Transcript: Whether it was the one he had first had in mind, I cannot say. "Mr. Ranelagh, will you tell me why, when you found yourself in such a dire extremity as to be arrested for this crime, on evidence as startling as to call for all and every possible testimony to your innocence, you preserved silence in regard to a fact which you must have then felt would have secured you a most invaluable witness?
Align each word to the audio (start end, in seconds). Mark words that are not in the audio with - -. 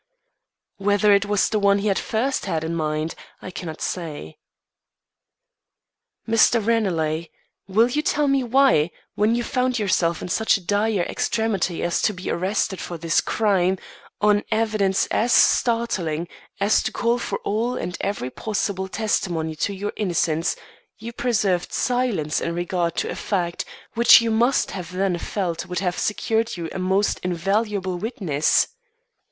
Whether 0.77 1.13
it 1.13 1.27
was 1.27 1.47
the 1.49 1.59
one 1.59 1.77
he 1.77 1.87
had 1.87 1.99
first 1.99 2.47
had 2.47 2.63
in 2.63 2.73
mind, 2.73 3.13
I 3.39 3.51
cannot 3.51 3.81
say. 3.83 4.39
"Mr. 6.27 6.59
Ranelagh, 6.59 7.27
will 7.67 7.87
you 7.87 8.01
tell 8.01 8.27
me 8.27 8.43
why, 8.43 8.89
when 9.13 9.35
you 9.35 9.43
found 9.43 9.77
yourself 9.77 10.19
in 10.23 10.27
such 10.27 10.57
a 10.57 10.59
dire 10.59 11.03
extremity 11.03 11.83
as 11.83 12.01
to 12.01 12.13
be 12.15 12.31
arrested 12.31 12.79
for 12.79 12.97
this 12.97 13.21
crime, 13.21 13.77
on 14.19 14.43
evidence 14.49 15.05
as 15.11 15.33
startling 15.33 16.27
as 16.59 16.81
to 16.81 16.91
call 16.91 17.19
for 17.19 17.37
all 17.43 17.75
and 17.77 17.95
every 18.01 18.31
possible 18.31 18.87
testimony 18.87 19.55
to 19.57 19.71
your 19.71 19.93
innocence, 19.95 20.55
you 20.97 21.13
preserved 21.13 21.71
silence 21.71 22.41
in 22.41 22.55
regard 22.55 22.95
to 22.95 23.09
a 23.11 23.15
fact 23.15 23.65
which 23.93 24.19
you 24.19 24.31
must 24.31 24.71
have 24.71 24.93
then 24.93 25.19
felt 25.19 25.67
would 25.67 25.77
have 25.77 25.99
secured 25.99 26.57
you 26.57 26.69
a 26.71 26.79
most 26.79 27.19
invaluable 27.19 27.99
witness? 27.99 28.67